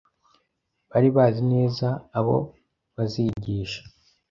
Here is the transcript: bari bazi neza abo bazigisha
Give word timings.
bari 0.89 1.09
bazi 1.15 1.41
neza 1.53 1.87
abo 2.17 2.37
bazigisha 2.95 3.81